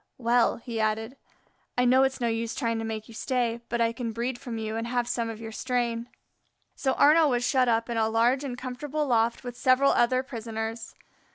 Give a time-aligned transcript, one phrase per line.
[0.17, 1.15] "Well," he added,
[1.77, 4.57] "I know it's no use trying to make you stay, but I can breed from
[4.57, 6.09] you and have some of your strain."
[6.75, 10.95] So Arnaux was shut up in a large and comfortable loft with several other prisoners.